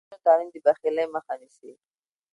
[0.03, 1.71] د نجونو تعلیم د بخیلۍ مخه نیسي.